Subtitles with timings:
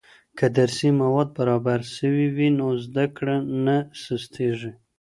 [0.37, 4.71] که درسي مواد برابر سوي وي نو زده کړه نه سستيږي.